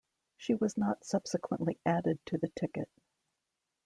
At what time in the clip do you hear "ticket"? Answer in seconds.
2.59-2.89